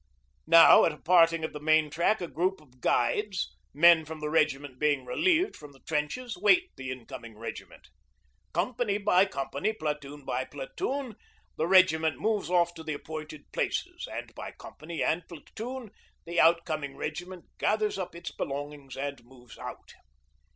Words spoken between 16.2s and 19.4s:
the outcoming regiment gathers up its belongings and